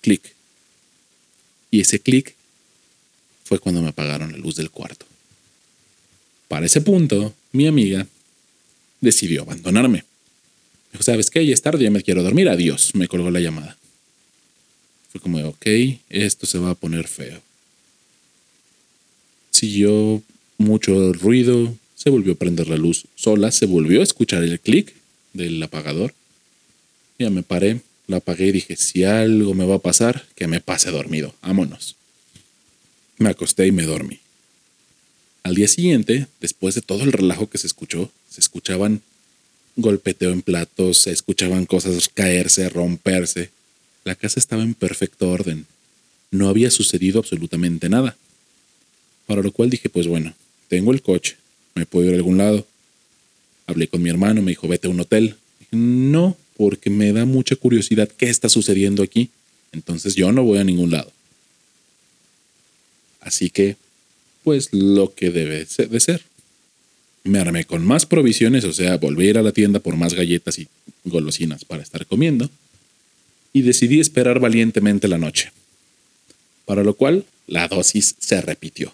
clic. 0.00 0.34
Y 1.70 1.80
ese 1.80 2.00
clic 2.00 2.34
fue 3.44 3.58
cuando 3.58 3.82
me 3.82 3.88
apagaron 3.88 4.32
la 4.32 4.38
luz 4.38 4.56
del 4.56 4.70
cuarto. 4.70 5.06
Para 6.48 6.66
ese 6.66 6.80
punto, 6.80 7.34
mi 7.52 7.66
amiga 7.66 8.06
decidió 9.00 9.42
abandonarme. 9.42 10.04
Dijo, 10.92 11.02
¿sabes 11.04 11.30
qué? 11.30 11.46
Ya 11.46 11.54
es 11.54 11.62
tarde, 11.62 11.84
ya 11.84 11.90
me 11.90 12.02
quiero 12.02 12.22
dormir. 12.22 12.48
Adiós. 12.48 12.94
Me 12.94 13.08
colgó 13.08 13.30
la 13.30 13.40
llamada. 13.40 13.76
Fue 15.10 15.20
como, 15.20 15.38
ok, 15.46 15.66
esto 16.08 16.46
se 16.46 16.58
va 16.58 16.70
a 16.70 16.74
poner 16.74 17.06
feo 17.06 17.42
siguió 19.62 20.20
mucho 20.58 21.12
ruido, 21.12 21.72
se 21.94 22.10
volvió 22.10 22.32
a 22.32 22.36
prender 22.36 22.66
la 22.66 22.76
luz 22.76 23.04
sola, 23.14 23.52
se 23.52 23.66
volvió 23.66 24.00
a 24.00 24.02
escuchar 24.02 24.42
el 24.42 24.58
clic 24.58 24.92
del 25.34 25.62
apagador. 25.62 26.14
Ya 27.16 27.30
me 27.30 27.44
paré, 27.44 27.80
la 28.08 28.16
apagué 28.16 28.48
y 28.48 28.52
dije, 28.52 28.74
si 28.74 29.04
algo 29.04 29.54
me 29.54 29.64
va 29.64 29.76
a 29.76 29.78
pasar, 29.78 30.26
que 30.34 30.48
me 30.48 30.60
pase 30.60 30.90
dormido, 30.90 31.32
vámonos. 31.42 31.94
Me 33.18 33.30
acosté 33.30 33.68
y 33.68 33.72
me 33.72 33.84
dormí. 33.84 34.18
Al 35.42 35.54
día 35.54 35.68
siguiente, 35.68 36.26
después 36.40 36.74
de 36.74 36.82
todo 36.82 37.02
el 37.02 37.12
relajo 37.12 37.48
que 37.50 37.58
se 37.58 37.66
escuchó, 37.66 38.10
se 38.30 38.40
escuchaban 38.40 39.02
golpeteo 39.76 40.30
en 40.30 40.42
platos, 40.42 40.98
se 40.98 41.10
escuchaban 41.10 41.66
cosas 41.66 42.08
caerse, 42.08 42.68
romperse. 42.68 43.50
La 44.04 44.14
casa 44.14 44.38
estaba 44.38 44.62
en 44.62 44.74
perfecto 44.74 45.30
orden. 45.30 45.66
No 46.30 46.48
había 46.48 46.70
sucedido 46.70 47.18
absolutamente 47.18 47.88
nada. 47.88 48.16
Para 49.26 49.42
lo 49.42 49.52
cual 49.52 49.70
dije, 49.70 49.88
pues 49.88 50.06
bueno, 50.06 50.34
tengo 50.68 50.92
el 50.92 51.02
coche, 51.02 51.36
me 51.74 51.86
puedo 51.86 52.08
ir 52.08 52.14
a 52.14 52.16
algún 52.16 52.38
lado. 52.38 52.66
Hablé 53.66 53.88
con 53.88 54.02
mi 54.02 54.10
hermano, 54.10 54.42
me 54.42 54.52
dijo, 54.52 54.68
vete 54.68 54.86
a 54.88 54.90
un 54.90 55.00
hotel. 55.00 55.36
No, 55.70 56.36
porque 56.56 56.90
me 56.90 57.12
da 57.12 57.24
mucha 57.24 57.56
curiosidad 57.56 58.08
qué 58.08 58.28
está 58.28 58.48
sucediendo 58.48 59.02
aquí. 59.02 59.30
Entonces 59.72 60.14
yo 60.14 60.32
no 60.32 60.44
voy 60.44 60.58
a 60.58 60.64
ningún 60.64 60.90
lado. 60.90 61.10
Así 63.20 63.50
que, 63.50 63.76
pues 64.42 64.72
lo 64.72 65.14
que 65.14 65.30
debe 65.30 65.64
de 65.64 66.00
ser. 66.00 66.22
Me 67.24 67.38
armé 67.38 67.64
con 67.64 67.84
más 67.84 68.06
provisiones, 68.06 68.64
o 68.64 68.72
sea, 68.72 68.98
ir 69.18 69.38
a 69.38 69.42
la 69.42 69.52
tienda 69.52 69.78
por 69.78 69.96
más 69.96 70.14
galletas 70.14 70.58
y 70.58 70.68
golosinas 71.04 71.64
para 71.64 71.82
estar 71.82 72.06
comiendo. 72.06 72.50
Y 73.52 73.62
decidí 73.62 74.00
esperar 74.00 74.40
valientemente 74.40 75.08
la 75.08 75.18
noche. 75.18 75.52
Para 76.64 76.82
lo 76.82 76.94
cual, 76.94 77.24
la 77.46 77.68
dosis 77.68 78.16
se 78.18 78.40
repitió. 78.40 78.92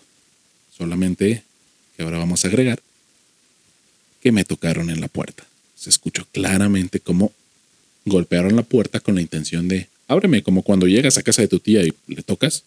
Solamente 0.77 1.43
que 1.97 2.03
ahora 2.03 2.19
vamos 2.19 2.45
a 2.45 2.49
agregar 2.49 2.81
que 4.21 4.33
me 4.33 4.45
tocaron 4.45 4.91
en 4.91 5.01
la 5.01 5.09
puerta. 5.09 5.47
Se 5.77 5.91
escuchó 5.91 6.27
claramente 6.33 7.01
cómo 7.01 7.33
golpearon 8.05 8.57
la 8.57 8.63
puerta 8.63 9.01
con 9.01 9.15
la 9.15 9.21
intención 9.21 9.69
de 9.69 9.89
ábreme, 10.09 10.43
como 10.43 10.63
cuando 10.63 10.87
llegas 10.87 11.19
a 11.19 11.23
casa 11.23 11.43
de 11.43 11.49
tu 11.49 11.61
tía 11.61 11.83
y 11.85 11.93
le 12.07 12.23
tocas. 12.23 12.65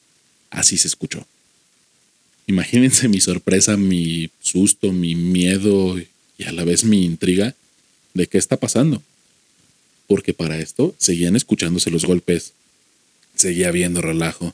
Así 0.50 0.77
se 0.77 0.88
escuchó. 0.88 1.25
Imagínense 2.51 3.08
mi 3.08 3.22
sorpresa, 3.22 3.77
mi 3.77 4.29
susto, 4.41 4.91
mi 4.91 5.15
miedo 5.15 5.98
y 6.38 6.43
a 6.46 6.51
la 6.51 6.63
vez 6.63 6.84
mi 6.84 7.05
intriga 7.05 7.55
de 8.13 8.27
qué 8.27 8.38
está 8.38 8.58
pasando. 8.58 9.01
Porque 10.08 10.34
para 10.34 10.60
esto 10.60 10.93
seguían 10.98 11.36
escuchándose 11.36 11.89
los 11.89 12.05
golpes, 12.05 12.53
seguía 13.36 13.72
viendo 13.72 14.01
relajo. 14.01 14.53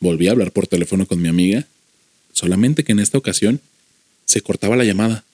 Volví 0.00 0.28
a 0.28 0.32
hablar 0.32 0.52
por 0.52 0.66
teléfono 0.66 1.06
con 1.06 1.22
mi 1.22 1.28
amiga 1.28 1.66
Solamente 2.32 2.82
que 2.82 2.92
en 2.92 2.98
esta 2.98 3.18
ocasión 3.18 3.60
se 4.24 4.40
cortaba 4.40 4.76
la 4.76 4.84
llamada. 4.84 5.24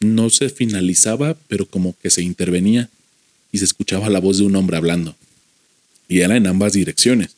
No 0.00 0.30
se 0.30 0.48
finalizaba, 0.48 1.36
pero 1.48 1.66
como 1.66 1.94
que 2.00 2.10
se 2.10 2.22
intervenía 2.22 2.88
y 3.52 3.58
se 3.58 3.64
escuchaba 3.64 4.08
la 4.08 4.20
voz 4.20 4.38
de 4.38 4.44
un 4.44 4.56
hombre 4.56 4.76
hablando. 4.76 5.16
Y 6.08 6.20
era 6.20 6.36
en 6.36 6.46
ambas 6.46 6.72
direcciones. 6.72 7.36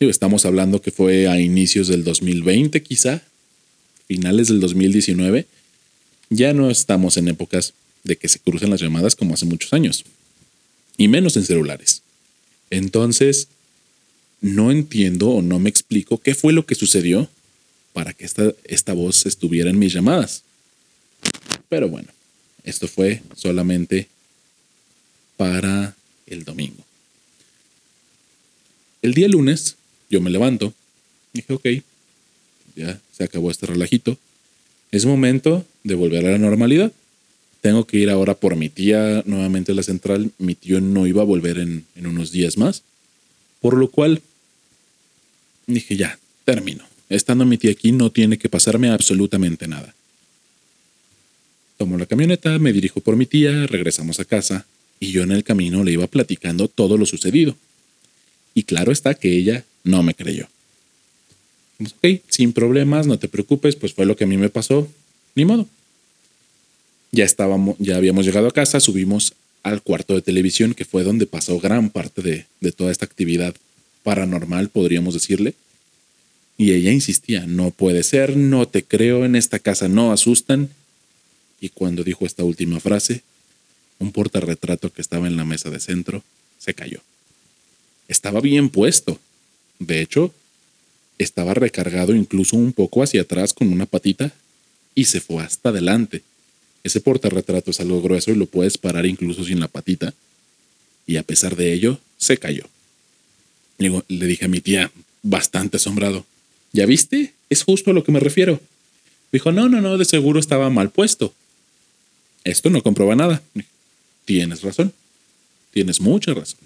Estamos 0.00 0.44
hablando 0.44 0.80
que 0.80 0.92
fue 0.92 1.26
a 1.26 1.40
inicios 1.40 1.88
del 1.88 2.04
2020 2.04 2.82
quizá, 2.82 3.22
finales 4.06 4.48
del 4.48 4.60
2019. 4.60 5.46
Ya 6.30 6.52
no 6.52 6.70
estamos 6.70 7.16
en 7.16 7.28
épocas 7.28 7.74
de 8.04 8.16
que 8.16 8.28
se 8.28 8.38
crucen 8.38 8.70
las 8.70 8.80
llamadas 8.80 9.16
como 9.16 9.34
hace 9.34 9.44
muchos 9.44 9.72
años. 9.72 10.04
Y 10.96 11.08
menos 11.08 11.36
en 11.36 11.44
celulares. 11.44 12.02
Entonces, 12.70 13.48
no 14.40 14.70
entiendo 14.70 15.30
o 15.30 15.42
no 15.42 15.58
me 15.58 15.68
explico 15.68 16.18
qué 16.18 16.34
fue 16.34 16.52
lo 16.52 16.64
que 16.64 16.74
sucedió 16.74 17.28
para 17.92 18.12
que 18.12 18.24
esta, 18.24 18.52
esta 18.64 18.92
voz 18.92 19.26
estuviera 19.26 19.70
en 19.70 19.78
mis 19.78 19.92
llamadas. 19.92 20.44
Pero 21.68 21.88
bueno, 21.88 22.08
esto 22.62 22.86
fue 22.86 23.22
solamente 23.34 24.08
para 25.36 25.96
el 26.26 26.44
domingo. 26.44 26.84
El 29.02 29.14
día 29.14 29.28
lunes 29.28 29.77
yo 30.10 30.20
me 30.20 30.30
levanto, 30.30 30.72
dije, 31.32 31.52
ok, 31.52 31.66
ya 32.76 33.00
se 33.12 33.24
acabó 33.24 33.50
este 33.50 33.66
relajito, 33.66 34.18
es 34.90 35.04
momento 35.04 35.66
de 35.84 35.94
volver 35.94 36.26
a 36.26 36.30
la 36.32 36.38
normalidad. 36.38 36.92
Tengo 37.60 37.86
que 37.86 37.98
ir 37.98 38.08
ahora 38.10 38.34
por 38.34 38.56
mi 38.56 38.68
tía 38.68 39.22
nuevamente 39.26 39.72
a 39.72 39.74
la 39.74 39.82
central. 39.82 40.30
Mi 40.38 40.54
tío 40.54 40.80
no 40.80 41.06
iba 41.06 41.22
a 41.22 41.26
volver 41.26 41.58
en, 41.58 41.84
en 41.96 42.06
unos 42.06 42.30
días 42.30 42.56
más. 42.56 42.82
Por 43.60 43.76
lo 43.76 43.90
cual 43.90 44.22
dije, 45.66 45.96
ya, 45.96 46.18
termino. 46.44 46.84
Estando 47.08 47.44
mi 47.44 47.58
tía 47.58 47.72
aquí 47.72 47.92
no 47.92 48.10
tiene 48.10 48.38
que 48.38 48.48
pasarme 48.48 48.90
absolutamente 48.90 49.66
nada. 49.66 49.94
Tomo 51.76 51.98
la 51.98 52.06
camioneta, 52.06 52.58
me 52.58 52.72
dirijo 52.72 53.00
por 53.00 53.16
mi 53.16 53.26
tía, 53.26 53.66
regresamos 53.66 54.20
a 54.20 54.24
casa 54.24 54.66
y 55.00 55.12
yo 55.12 55.22
en 55.22 55.32
el 55.32 55.44
camino 55.44 55.84
le 55.84 55.92
iba 55.92 56.06
platicando 56.06 56.68
todo 56.68 56.96
lo 56.96 57.06
sucedido. 57.06 57.56
Y 58.54 58.64
claro 58.64 58.90
está 58.90 59.14
que 59.14 59.36
ella 59.36 59.64
no 59.88 60.02
me 60.02 60.14
creyó. 60.14 60.48
Ok, 61.80 62.20
sin 62.28 62.52
problemas, 62.52 63.06
no 63.06 63.18
te 63.18 63.28
preocupes, 63.28 63.76
pues 63.76 63.92
fue 63.92 64.06
lo 64.06 64.16
que 64.16 64.24
a 64.24 64.26
mí 64.26 64.36
me 64.36 64.48
pasó, 64.48 64.88
ni 65.34 65.44
modo. 65.44 65.66
Ya 67.12 67.24
estábamos, 67.24 67.76
ya 67.78 67.96
habíamos 67.96 68.26
llegado 68.26 68.48
a 68.48 68.52
casa, 68.52 68.80
subimos 68.80 69.34
al 69.62 69.82
cuarto 69.82 70.14
de 70.14 70.22
televisión, 70.22 70.74
que 70.74 70.84
fue 70.84 71.04
donde 71.04 71.26
pasó 71.26 71.58
gran 71.58 71.90
parte 71.90 72.22
de, 72.22 72.46
de 72.60 72.72
toda 72.72 72.90
esta 72.90 73.06
actividad 73.06 73.54
paranormal, 74.02 74.68
podríamos 74.68 75.14
decirle. 75.14 75.54
Y 76.56 76.72
ella 76.72 76.92
insistía, 76.92 77.46
no 77.46 77.70
puede 77.70 78.02
ser, 78.02 78.36
no 78.36 78.66
te 78.66 78.82
creo, 78.82 79.24
en 79.24 79.36
esta 79.36 79.58
casa 79.58 79.88
no 79.88 80.12
asustan. 80.12 80.70
Y 81.60 81.70
cuando 81.70 82.04
dijo 82.04 82.26
esta 82.26 82.44
última 82.44 82.80
frase, 82.80 83.22
un 83.98 84.12
portarretrato 84.12 84.92
que 84.92 85.00
estaba 85.00 85.28
en 85.28 85.36
la 85.36 85.44
mesa 85.44 85.70
de 85.70 85.80
centro 85.80 86.22
se 86.58 86.74
cayó. 86.74 87.00
Estaba 88.08 88.40
bien 88.40 88.70
puesto. 88.70 89.20
De 89.78 90.00
hecho, 90.00 90.32
estaba 91.18 91.54
recargado 91.54 92.14
incluso 92.14 92.56
un 92.56 92.72
poco 92.72 93.02
hacia 93.02 93.22
atrás 93.22 93.52
con 93.52 93.72
una 93.72 93.86
patita 93.86 94.32
y 94.94 95.04
se 95.04 95.20
fue 95.20 95.42
hasta 95.42 95.70
adelante. 95.70 96.22
Ese 96.84 97.00
portarretrato 97.00 97.70
es 97.70 97.80
algo 97.80 98.00
grueso 98.00 98.30
y 98.30 98.36
lo 98.36 98.46
puedes 98.46 98.78
parar 98.78 99.06
incluso 99.06 99.44
sin 99.44 99.60
la 99.60 99.68
patita. 99.68 100.14
Y 101.06 101.16
a 101.16 101.22
pesar 101.22 101.56
de 101.56 101.72
ello, 101.72 102.00
se 102.16 102.38
cayó. 102.38 102.64
le 103.78 104.26
dije 104.26 104.44
a 104.44 104.48
mi 104.48 104.60
tía, 104.60 104.90
bastante 105.22 105.76
asombrado, 105.76 106.24
¿ya 106.72 106.86
viste? 106.86 107.34
Es 107.50 107.62
justo 107.62 107.90
a 107.90 107.94
lo 107.94 108.04
que 108.04 108.12
me 108.12 108.20
refiero. 108.20 108.60
Dijo, 109.32 109.52
no, 109.52 109.68
no, 109.68 109.80
no, 109.80 109.98
de 109.98 110.04
seguro 110.04 110.40
estaba 110.40 110.70
mal 110.70 110.90
puesto. 110.90 111.34
Esto 112.44 112.70
no 112.70 112.82
comprueba 112.82 113.14
nada. 113.14 113.42
Tienes 114.24 114.62
razón. 114.62 114.92
Tienes 115.70 116.00
mucha 116.00 116.32
razón. 116.32 116.60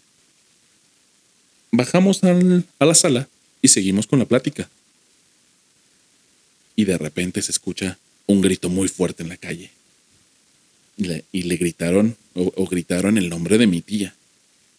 Bajamos 1.75 2.21
a 2.23 2.85
la 2.85 2.95
sala 2.95 3.29
y 3.63 3.69
seguimos 3.69 4.07
con 4.07 4.19
la 4.19 4.27
plática. 4.27 4.69
Y 6.77 6.85
de 6.85 6.99
repente 6.99 7.41
se 7.41 7.51
escucha 7.51 7.99
un 8.27 8.43
grito 8.43 8.69
muy 8.69 8.89
fuerte 8.89 9.23
en 9.23 9.31
la 9.31 9.39
calle. 9.39 9.71
Y 10.99 11.43
le, 11.45 11.57
gritaron, 11.57 12.15
o, 12.35 12.67
gritaron 12.67 13.17
el 13.17 13.31
nombre 13.31 13.57
de 13.57 13.67
mi 13.67 13.81
tía, 13.81 14.15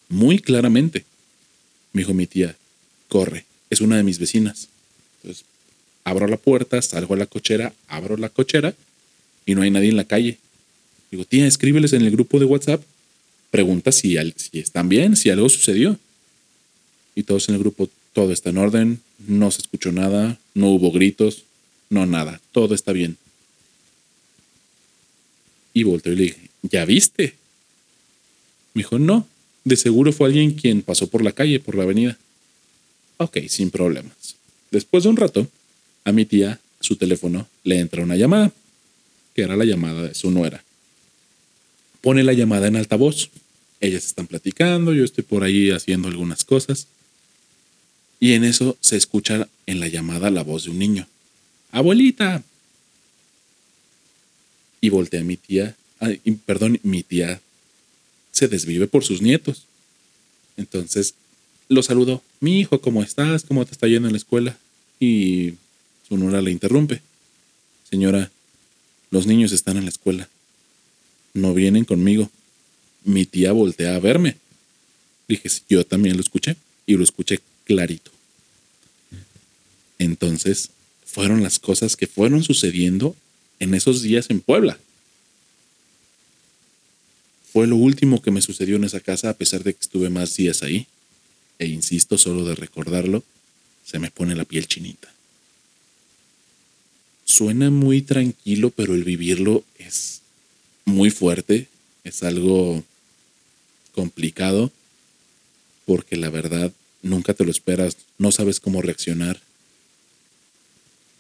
muy 0.08 0.38
claramente. 0.38 1.04
Me 1.94 2.02
dijo 2.02 2.14
mi 2.14 2.28
tía, 2.28 2.56
corre, 3.10 3.46
es 3.72 3.82
una 3.82 3.98
de 3.98 4.04
mis 4.04 4.20
vecinas. 4.20 4.70
Entonces, 5.18 5.46
abro 6.04 6.28
la 6.28 6.38
puerta, 6.38 6.80
salgo 6.84 7.16
a 7.16 7.18
la 7.18 7.26
cochera, 7.26 7.74
abro 7.88 8.18
la 8.18 8.30
cochera 8.30 8.76
y 9.48 9.56
no 9.56 9.64
hay 9.64 9.72
nadie 9.72 9.90
en 9.90 9.98
la 9.98 10.06
calle. 10.06 10.38
Digo, 11.10 11.26
tía, 11.26 11.48
escríbeles 11.48 11.94
en 11.94 12.04
el 12.04 12.12
grupo 12.12 12.38
de 12.38 12.46
WhatsApp, 12.46 12.84
pregunta 13.50 13.92
si, 13.92 14.16
si 14.36 14.60
están 14.60 14.90
bien, 14.90 15.16
si 15.16 15.32
algo 15.32 15.50
sucedió. 15.50 15.98
Y 17.16 17.24
todos 17.24 17.50
en 17.50 17.56
el 17.56 17.62
grupo, 17.62 17.90
todo 18.14 18.32
está 18.32 18.50
en 18.50 18.58
orden, 18.58 19.02
no 19.28 19.52
se 19.52 19.62
escuchó 19.62 19.92
nada, 19.92 20.40
no 20.54 20.70
hubo 20.70 20.92
gritos, 20.92 21.44
no 21.90 22.06
nada, 22.06 22.42
todo 22.52 22.76
está 22.76 22.92
bien. 22.92 23.18
Y 25.74 25.84
volteó 25.84 26.14
y 26.14 26.16
le 26.16 26.24
dije, 26.24 26.50
¿ya 26.64 26.86
viste? 26.86 27.36
Me 28.74 28.82
dijo, 28.82 29.00
no, 29.00 29.28
de 29.64 29.76
seguro 29.76 30.12
fue 30.12 30.28
alguien 30.28 30.54
quien 30.54 30.82
pasó 30.82 31.08
por 31.08 31.24
la 31.24 31.32
calle, 31.32 31.60
por 31.60 31.76
la 31.76 31.84
avenida. 31.84 32.18
Ok, 33.18 33.38
sin 33.48 33.72
problemas. 33.72 34.36
Después 34.72 35.04
de 35.04 35.10
un 35.10 35.18
rato, 35.18 35.48
a 36.04 36.12
mi 36.12 36.26
tía, 36.26 36.60
su 36.80 36.96
teléfono, 36.96 37.48
le 37.64 37.80
entra 37.80 38.04
una 38.04 38.16
llamada, 38.16 38.52
que 39.34 39.44
era 39.44 39.56
la 39.56 39.66
llamada 39.66 40.04
de 40.04 40.14
su 40.14 40.32
nuera. 40.32 40.64
Pone 42.02 42.24
la 42.24 42.34
llamada 42.34 42.68
en 42.68 42.76
altavoz. 42.76 43.30
Ellas 43.80 44.06
están 44.06 44.28
platicando, 44.28 44.94
yo 44.94 45.04
estoy 45.04 45.24
por 45.24 45.44
ahí 45.44 45.72
haciendo 45.72 46.08
algunas 46.08 46.44
cosas. 46.44 46.88
Y 48.24 48.36
en 48.36 48.46
eso 48.46 48.78
se 48.80 48.96
escucha 48.96 49.50
en 49.66 49.82
la 49.82 49.90
llamada 49.90 50.32
la 50.32 50.44
voz 50.44 50.64
de 50.64 50.70
un 50.70 50.80
niño. 50.80 51.06
Abuelita, 51.74 52.42
y 54.80 54.88
volteé 54.88 55.20
a 55.20 55.24
mi 55.26 55.36
tía, 55.36 55.76
perdón, 56.46 56.80
mi 56.84 57.04
tía 57.04 57.42
se 58.32 58.48
desvive 58.48 58.88
por 58.88 59.04
sus 59.04 59.22
nietos. 59.22 59.66
Entonces 60.56 61.16
lo 61.68 61.84
saludo, 61.84 62.24
mi 62.40 62.62
hijo, 62.62 62.80
¿cómo 62.80 63.04
estás? 63.04 63.44
¿Cómo 63.44 63.66
te 63.66 63.74
está 63.74 63.88
yendo 63.88 64.08
en 64.08 64.14
la 64.14 64.20
escuela? 64.20 64.58
Y 65.02 65.56
su 66.08 66.16
nora 66.16 66.42
le 66.42 66.52
interrumpe. 66.52 67.02
Señora, 67.92 68.32
los 69.12 69.28
niños 69.28 69.52
están 69.52 69.76
en 69.76 69.84
la 69.84 69.90
escuela. 69.90 70.30
No 71.34 71.54
vienen 71.54 71.84
conmigo. 71.84 72.32
Mi 73.04 73.26
tía 73.26 73.52
voltea 73.52 73.98
a 73.98 74.00
verme. 74.00 74.38
Dije, 75.28 75.50
yo 75.68 75.86
también 75.86 76.16
lo 76.16 76.22
escuché 76.22 76.56
y 76.86 76.96
lo 76.96 77.04
escuché 77.04 77.42
clarito. 77.66 78.12
Entonces, 80.00 80.70
fueron 81.06 81.44
las 81.44 81.60
cosas 81.60 81.96
que 81.96 82.08
fueron 82.08 82.44
sucediendo 82.44 83.16
en 83.60 83.74
esos 83.74 84.02
días 84.02 84.30
en 84.30 84.42
Puebla. 84.42 84.78
Fue 87.52 87.68
lo 87.68 87.76
último 87.76 88.22
que 88.22 88.32
me 88.32 88.42
sucedió 88.42 88.78
en 88.78 88.84
esa 88.84 89.00
casa 89.00 89.30
a 89.30 89.38
pesar 89.38 89.64
de 89.64 89.74
que 89.74 89.80
estuve 89.80 90.10
más 90.10 90.36
días 90.36 90.64
ahí. 90.64 90.88
E 91.60 91.68
insisto, 91.68 92.18
solo 92.18 92.46
de 92.46 92.56
recordarlo, 92.56 93.24
se 93.86 94.00
me 94.00 94.10
pone 94.10 94.36
la 94.36 94.44
piel 94.44 94.68
chinita. 94.68 95.14
Suena 97.26 97.70
muy 97.70 98.02
tranquilo, 98.02 98.72
pero 98.72 98.96
el 98.96 99.04
vivirlo 99.04 99.64
es 99.78 100.22
muy 100.86 101.12
fuerte, 101.12 101.68
es 102.04 102.24
algo 102.24 102.84
complicado, 103.94 104.72
porque 105.86 106.18
la 106.18 106.30
verdad 106.30 106.74
nunca 107.04 107.36
te 107.36 107.46
lo 107.46 107.52
esperas, 107.52 107.98
no 108.18 108.32
sabes 108.32 108.60
cómo 108.60 108.82
reaccionar. 108.82 109.40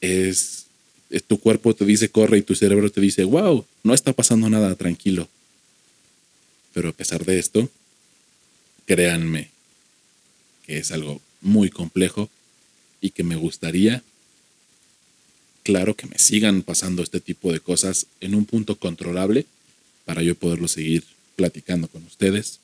Es 0.01 0.65
eh, 1.11 1.19
tu 1.19 1.39
cuerpo 1.39 1.75
te 1.75 1.85
dice 1.85 2.09
corre 2.09 2.39
y 2.39 2.41
tu 2.41 2.55
cerebro 2.55 2.89
te 2.89 3.01
dice, 3.01 3.23
wow, 3.23 3.65
no 3.83 3.93
está 3.93 4.13
pasando 4.13 4.49
nada, 4.49 4.73
tranquilo. 4.75 5.29
Pero 6.73 6.89
a 6.89 6.93
pesar 6.93 7.23
de 7.23 7.37
esto, 7.37 7.69
créanme 8.87 9.51
que 10.65 10.79
es 10.79 10.91
algo 10.91 11.21
muy 11.41 11.69
complejo 11.69 12.29
y 12.99 13.11
que 13.11 13.23
me 13.23 13.35
gustaría, 13.35 14.01
claro, 15.61 15.95
que 15.95 16.07
me 16.07 16.17
sigan 16.17 16.63
pasando 16.63 17.03
este 17.03 17.19
tipo 17.19 17.51
de 17.51 17.59
cosas 17.59 18.07
en 18.21 18.33
un 18.33 18.45
punto 18.45 18.79
controlable 18.79 19.45
para 20.05 20.23
yo 20.23 20.35
poderlo 20.35 20.67
seguir 20.67 21.03
platicando 21.35 21.87
con 21.87 22.03
ustedes 22.05 22.59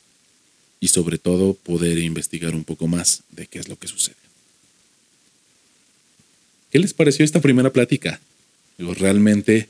y 0.80 0.88
sobre 0.88 1.18
todo 1.18 1.54
poder 1.54 1.98
investigar 1.98 2.56
un 2.56 2.64
poco 2.64 2.88
más 2.88 3.24
de 3.32 3.48
qué 3.48 3.60
es 3.60 3.68
lo 3.68 3.78
que 3.78 3.88
sucede. 3.88 4.16
¿Qué 6.72 6.80
les 6.80 6.94
pareció 6.94 7.26
esta 7.26 7.42
primera 7.42 7.72
plática? 7.72 8.20
realmente 8.78 9.68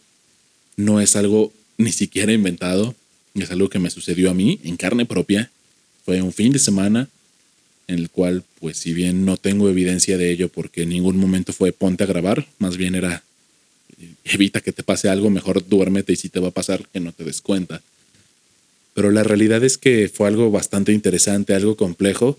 no 0.78 1.02
es 1.02 1.16
algo 1.16 1.52
ni 1.78 1.92
siquiera 1.92 2.32
inventado, 2.32 2.96
es 3.34 3.50
algo 3.50 3.70
que 3.70 3.80
me 3.80 3.90
sucedió 3.90 4.30
a 4.30 4.34
mí 4.34 4.60
en 4.64 4.78
carne 4.78 5.06
propia. 5.06 5.50
Fue 6.06 6.22
un 6.22 6.32
fin 6.32 6.52
de 6.52 6.60
semana 6.60 7.10
en 7.88 8.00
el 8.00 8.10
cual, 8.10 8.44
pues 8.60 8.78
si 8.78 8.94
bien 8.94 9.26
no 9.26 9.38
tengo 9.38 9.68
evidencia 9.68 10.18
de 10.18 10.32
ello 10.32 10.50
porque 10.50 10.84
en 10.84 10.90
ningún 10.90 11.18
momento 11.18 11.54
fue 11.54 11.72
ponte 11.72 12.04
a 12.04 12.08
grabar, 12.08 12.48
más 12.60 12.78
bien 12.78 12.96
era 12.96 13.24
evita 14.24 14.62
que 14.62 14.72
te 14.72 14.84
pase 14.84 15.10
algo, 15.10 15.30
mejor 15.30 15.68
duérmete 15.68 16.14
y 16.14 16.16
si 16.16 16.30
te 16.30 16.40
va 16.40 16.50
a 16.50 16.52
pasar 16.52 16.88
que 16.94 17.00
no 17.00 17.12
te 17.12 17.24
des 17.24 17.42
cuenta. 17.42 17.82
Pero 18.94 19.12
la 19.12 19.24
realidad 19.24 19.64
es 19.64 19.78
que 19.78 20.10
fue 20.10 20.28
algo 20.28 20.52
bastante 20.52 20.92
interesante, 20.92 21.54
algo 21.54 21.76
complejo 21.78 22.38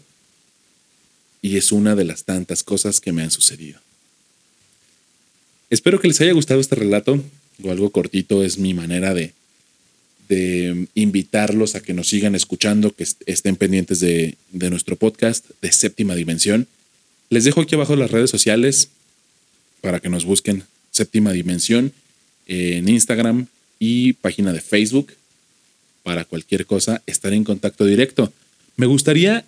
y 1.43 1.57
es 1.57 1.73
una 1.73 1.95
de 1.95 2.05
las 2.05 2.25
tantas 2.25 2.63
cosas 2.63 3.01
que 3.01 3.13
me 3.13 3.23
han 3.23 3.31
sucedido. 3.31 3.81
Espero 5.71 6.01
que 6.01 6.09
les 6.09 6.21
haya 6.21 6.33
gustado 6.33 6.61
este 6.61 6.75
relato, 6.75 7.23
o 7.63 7.71
algo 7.71 7.91
cortito 7.91 8.43
es 8.43 8.59
mi 8.59 8.75
manera 8.75 9.15
de, 9.15 9.33
de 10.29 10.89
invitarlos 10.95 11.75
a 11.75 11.83
que 11.83 11.95
nos 11.95 12.09
sigan 12.09 12.35
escuchando, 12.35 12.95
que 12.95 13.07
estén 13.27 13.57
pendientes 13.57 14.01
de, 14.01 14.37
de 14.51 14.71
nuestro 14.71 14.97
podcast 14.97 15.47
de 15.63 15.73
séptima 15.73 16.15
dimensión. 16.15 16.67
Les 17.31 17.45
dejo 17.45 17.61
aquí 17.61 17.75
abajo 17.77 17.97
las 17.97 18.11
redes 18.11 18.31
sociales 18.31 18.89
para 19.81 20.01
que 20.01 20.09
nos 20.09 20.25
busquen 20.25 20.65
séptima 20.91 21.33
dimensión 21.33 21.93
en 22.47 22.89
Instagram 22.89 23.47
y 23.79 24.15
página 24.15 24.53
de 24.53 24.61
Facebook 24.61 25.13
para 26.11 26.25
cualquier 26.25 26.67
cosa 26.67 27.03
estar 27.07 27.33
en 27.33 27.45
contacto 27.45 27.85
directo. 27.85 28.33
Me 28.75 28.87
gustaría 28.87 29.45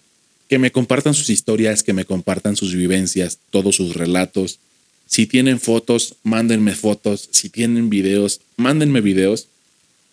que 0.49 0.61
me 0.61 0.71
compartan 0.71 1.13
sus 1.13 1.29
historias, 1.29 1.83
que 1.83 1.93
me 1.93 2.05
compartan 2.05 2.55
sus 2.55 2.73
vivencias, 2.73 3.39
todos 3.51 3.75
sus 3.75 3.97
relatos, 3.97 4.61
si 5.07 5.27
tienen 5.27 5.59
fotos, 5.59 6.15
mándenme 6.23 6.77
fotos. 6.77 7.29
Si 7.33 7.49
tienen 7.49 7.91
videos, 7.91 8.43
mándenme 8.57 9.01
videos. 9.01 9.49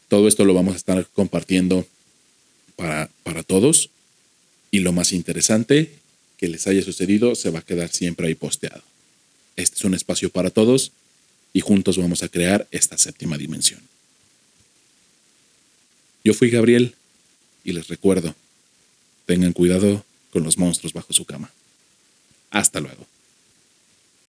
Todo 0.07 0.27
esto 0.27 0.43
lo 0.43 0.55
vamos 0.55 0.73
a 0.73 0.77
estar 0.77 1.07
compartiendo 1.13 1.85
para, 2.75 3.11
para 3.21 3.43
todos. 3.43 3.91
Y 4.71 4.79
lo 4.79 4.91
más 4.91 5.13
interesante 5.13 5.91
que 6.37 6.47
les 6.47 6.65
haya 6.65 6.81
sucedido 6.81 7.35
se 7.35 7.51
va 7.51 7.59
a 7.59 7.61
quedar 7.61 7.89
siempre 7.89 8.27
ahí 8.27 8.33
posteado. 8.33 8.81
Este 9.55 9.75
es 9.75 9.83
un 9.83 9.93
espacio 9.93 10.31
para 10.31 10.49
todos 10.49 10.93
y 11.53 11.59
juntos 11.59 11.99
vamos 11.99 12.23
a 12.23 12.27
crear 12.27 12.67
esta 12.71 12.97
séptima 12.97 13.37
dimensión. 13.37 13.88
Yo 16.23 16.33
fui 16.33 16.49
Gabriel 16.49 16.95
y 17.63 17.73
les 17.73 17.87
recuerdo, 17.87 18.35
tengan 19.25 19.53
cuidado 19.53 20.03
con 20.31 20.43
los 20.43 20.57
monstruos 20.57 20.93
bajo 20.93 21.13
su 21.13 21.25
cama. 21.25 21.51
Hasta 22.51 22.79
luego. 22.79 23.05